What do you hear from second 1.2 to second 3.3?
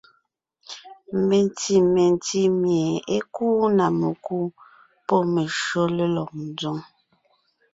Menti mentí mie é